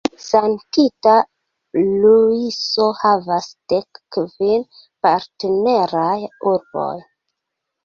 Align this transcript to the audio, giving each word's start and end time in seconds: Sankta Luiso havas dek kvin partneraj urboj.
Sankta 0.27 1.11
Luiso 2.05 2.87
havas 3.03 3.51
dek 3.75 4.01
kvin 4.17 4.67
partneraj 5.09 6.19
urboj. 6.57 6.93